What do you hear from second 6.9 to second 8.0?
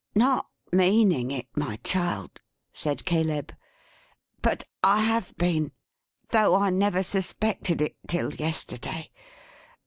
suspected it,